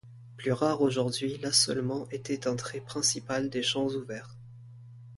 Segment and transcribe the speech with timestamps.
[0.35, 4.31] Plus rare aujourd'hui, l'assolement était un trait principal des champs ouverts.